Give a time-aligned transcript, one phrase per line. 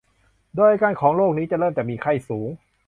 [0.55, 2.49] โดยอาการของโรคนี้จะเริ่มจากมีไข้สูง